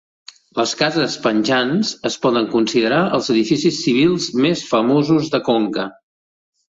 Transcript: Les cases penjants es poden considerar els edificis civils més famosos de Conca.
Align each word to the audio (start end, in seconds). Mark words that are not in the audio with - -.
Les 0.59 0.71
cases 0.79 1.17
penjants 1.25 1.91
es 2.11 2.17
poden 2.25 2.49
considerar 2.55 3.01
els 3.19 3.29
edificis 3.37 3.79
civils 3.83 4.31
més 4.47 4.65
famosos 4.75 5.31
de 5.37 5.43
Conca. 5.51 5.87